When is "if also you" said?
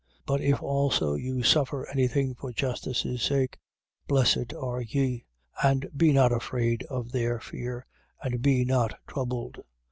0.41-1.43